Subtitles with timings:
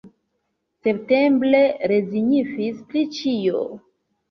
[0.87, 1.59] Septembre
[1.93, 3.65] rezignis pri ĉio.